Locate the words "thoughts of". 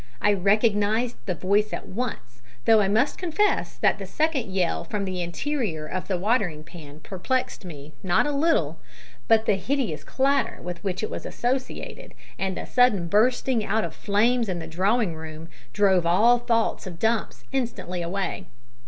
16.39-16.97